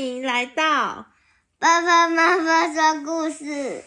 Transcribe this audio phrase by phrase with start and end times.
[0.00, 1.06] 迎来到
[1.58, 3.84] 爸爸妈妈说故事。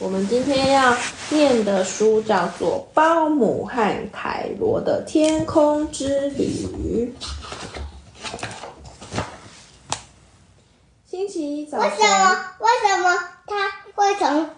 [0.00, 0.96] 我们今天要
[1.30, 7.14] 念的书叫做《包姆和凯罗的天空之旅》。
[11.08, 12.36] 星期一早上，为什么？
[12.58, 13.16] 为什么
[13.46, 14.50] 他会从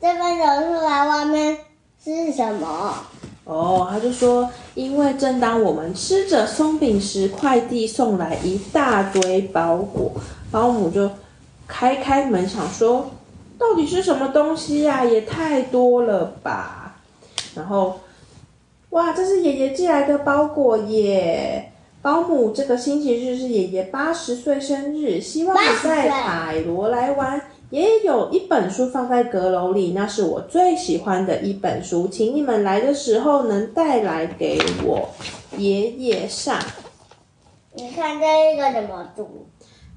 [0.00, 1.06] 这边走出来？
[1.06, 1.58] 外面
[2.02, 3.04] 是什么？
[3.44, 10.12] 哦，他就说，因为正当我们吃着松饼时，快递送来一大堆包裹。
[10.52, 11.10] 保姆就
[11.66, 13.10] 开开门，想说，
[13.58, 15.02] 到底是什么东西呀？
[15.02, 16.98] 也太多了吧。
[17.54, 18.00] 然后，
[18.90, 21.72] 哇，这是爷爷寄来的包裹耶！
[22.02, 27.40] 保姆，这个星期日是爷爷八十岁生日，希望你在海螺来玩。
[27.70, 35.08] 爷爷有一本书放在阁楼里，那是我最喜欢的一本书，请你们来的时候能带来给我。
[35.58, 36.60] 爷爷上，
[37.74, 39.46] 你看这一个怎么组？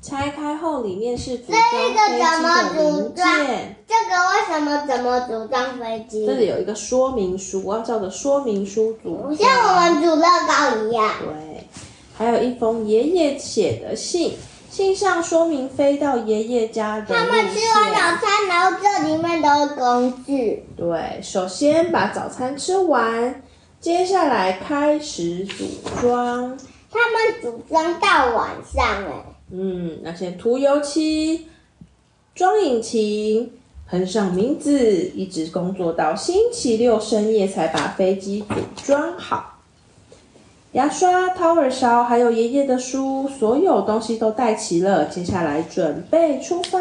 [0.00, 3.76] 拆开后里面是组装飞机的零件。
[3.86, 6.24] 这个为什么怎么组装飞机？
[6.24, 9.34] 这里有一个说明书，我要照着说明书组。
[9.34, 11.12] 像我们组乐高一样。
[11.20, 11.68] 对，
[12.16, 14.32] 还有一封爷爷写的信。
[14.70, 17.06] 信上说明飞到爷爷家的。
[17.14, 20.64] 他们吃完早餐，然后这里面都是工具。
[20.76, 23.42] 对，首先把早餐吃完，
[23.80, 25.64] 接下来开始组
[26.00, 26.56] 装。
[26.90, 29.24] 他们组装到晚上哎。
[29.50, 31.48] 嗯，那先涂油漆、
[32.34, 33.52] 装引擎、
[33.88, 39.57] 喷上名字，一直工作到星期六深夜才把飞机组装好。
[40.72, 45.06] 牙刷、掏耳勺，还有爷爷的书，所有东西都带齐了。
[45.06, 46.78] 接下来准备出发。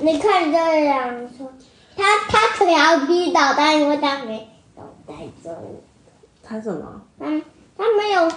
[0.00, 1.48] 你看这样说，
[1.96, 5.50] 他他可要逼导弹，因为他没有带走。
[6.42, 7.00] 他什么？
[7.20, 7.26] 他，
[7.76, 8.28] 他没有，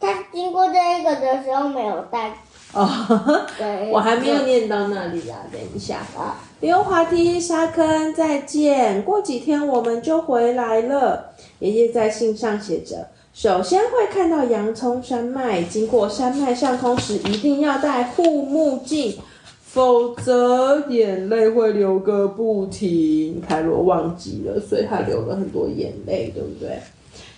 [0.00, 2.38] 他经过这个的时候没有带。
[2.72, 5.98] 哦，对，我还没有念到那里啊，等一下。
[6.16, 9.02] 啊，溜滑梯、沙坑，再见。
[9.02, 11.32] 过几天我们就回来了。
[11.58, 13.08] 爷爷在信上写着。
[13.36, 19.14] 首先会看到洋葱山脉，经过山脉上空时一定要戴护目镜，
[19.62, 23.42] 否则眼泪会流个不停。
[23.46, 26.78] 凯罗忘记了，所以他流了很多眼泪，对不对？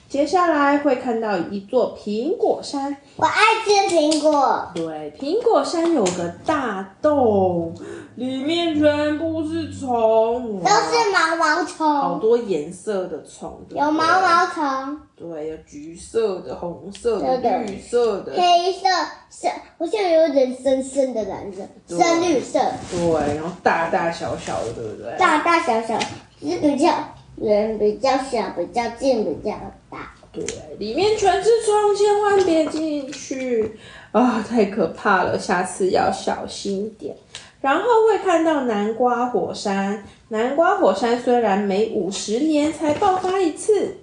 [0.09, 4.69] 接下来会看到一座苹果山，我爱吃苹果。
[4.72, 7.75] 对，苹果山有个大洞，
[8.18, 18.88] 里面全部是虫，都是毛毛虫，好多颜色的虫，有毛毛虫，对，有橘色的、红色的、绿色的、黑色，
[19.30, 21.62] 深，好像有点深深的蓝色，
[21.96, 22.58] 深绿色，
[22.90, 25.16] 对，然后大大小小的，对不对？
[25.16, 26.92] 大大小小，是比较
[27.36, 29.56] 圆，比较小，比较近，比较
[29.88, 30.12] 大。
[30.30, 30.44] 对，
[30.78, 33.78] 里面全是虫，千万别进去
[34.12, 34.44] 啊！
[34.46, 37.16] 太可怕了，下次要小心点。
[37.60, 43.96] 然后会看到南瓜火山，南瓜火山虽然每五十年才爆发一次，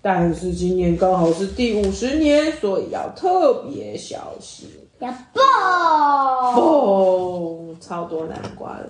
[0.00, 4.68] 但是今年刚好是第五十年，所以要特别小心。
[5.00, 6.54] 要爆！
[6.54, 8.86] 爆，超多南瓜了。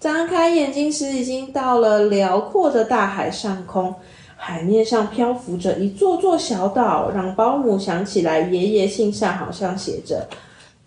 [0.00, 3.94] 张开眼睛时，已经到了辽阔的大海上空。
[4.40, 10.28] 海面上漂浮着一座座小岛，让保姆想起来爷爷信上好像写着：“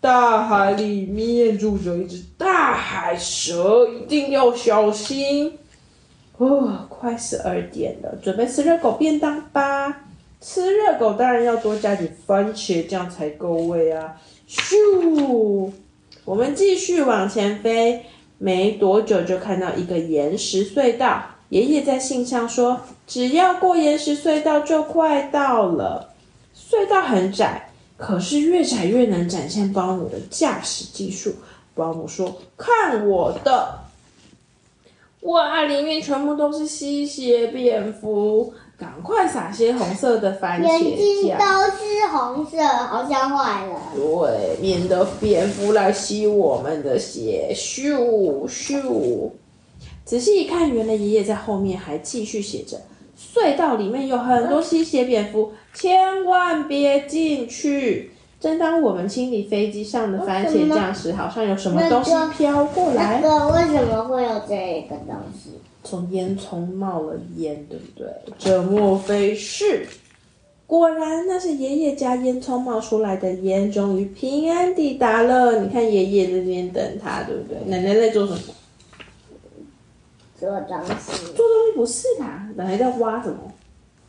[0.01, 5.57] 大海里面住着一只大海蛇，一定要小心。”
[6.37, 10.05] 哦，快十二点了，准备吃热狗便当吧。
[10.41, 14.19] 吃热狗当然要多加点番茄酱才够味啊！
[14.49, 15.71] 咻，
[16.25, 18.03] 我们继续往前飞，
[18.39, 21.23] 没多久就看到一个岩石隧道。
[21.49, 26.09] 爷爷在信上说：“只要过岩石隧道，就快到了。
[26.55, 27.69] 隧道很窄，
[28.01, 31.31] 可是越窄越能展现保姆的驾驶技术。”
[31.73, 33.79] 保姆说：“看我的！
[35.21, 40.81] 哇，里面全部都是吸血蝙蝠，赶快撒些红色的番茄酱。
[40.81, 41.45] 眼睛都
[41.77, 43.79] 是红色，好像坏了。
[43.95, 47.53] 对，免得蝙蝠来吸我们的血。
[47.55, 49.29] 咻咻。”
[50.03, 52.81] 仔细一看，原来爷爷在后面还继续写着
[53.33, 63.21] ：“隧道里面有很多吸血蝙蝠，千万别进去。”正当我们清理飞机上的番茄酱时，好像有什么东西飘过来。
[63.21, 65.51] 那个为什么会有这个东西？
[65.83, 68.07] 从烟囱冒了烟，对不对？
[68.39, 69.85] 这莫非是？
[70.65, 73.71] 果然，那是爷爷家烟囱冒出来的烟。
[73.71, 75.59] 终于平安抵达了。
[75.59, 77.57] 你看，爷爷在这边等他，对不对？
[77.67, 78.39] 奶奶在做什么？
[80.41, 83.37] 做东西，做东西不是啦，本来在挖什么？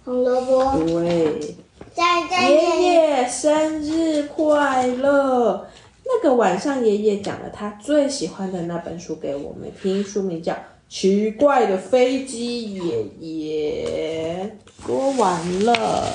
[0.03, 0.79] 红萝卜。
[0.79, 1.57] 对。
[1.95, 5.69] 这再再爷爷生日快乐！
[6.05, 10.53] 那个晚上，爷爷讲了他最喜欢的那本书给我们听，书名叫
[10.89, 14.57] 《奇怪的飞机爷爷》。
[14.87, 16.09] 说完了，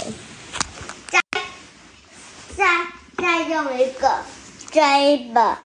[1.10, 1.20] 再
[2.56, 2.66] 再
[3.18, 4.12] 再用一个
[4.72, 5.56] 这一本。